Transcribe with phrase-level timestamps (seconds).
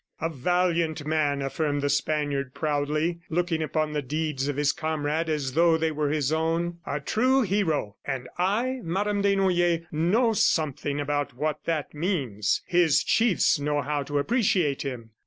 [0.19, 5.53] "A valiant man!" affirmed the Spaniard proudly, looking upon the deeds of his comrade as
[5.53, 6.79] though they were his own.
[6.87, 7.97] "A true hero!
[8.03, 12.63] and I, Madame Desnoyers, know something about what that means....
[12.65, 15.11] His chiefs know how to appreciate him."